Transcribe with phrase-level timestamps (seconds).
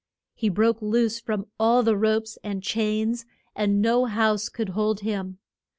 [0.33, 3.23] He broke loose from all the ropes and chains,
[3.55, 5.37] and no house could hold him.